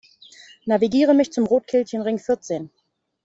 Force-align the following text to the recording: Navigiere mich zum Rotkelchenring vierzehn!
Navigiere 0.65 1.13
mich 1.13 1.31
zum 1.31 1.45
Rotkelchenring 1.45 2.17
vierzehn! 2.17 2.71